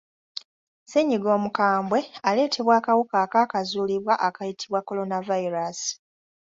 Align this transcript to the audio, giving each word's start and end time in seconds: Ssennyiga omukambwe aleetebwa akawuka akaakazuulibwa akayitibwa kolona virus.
Ssennyiga 0.83 1.29
omukambwe 1.37 1.99
aleetebwa 2.27 2.73
akawuka 2.79 3.15
akaakazuulibwa 3.25 4.13
akayitibwa 4.27 4.79
kolona 4.83 5.17
virus. 5.27 5.79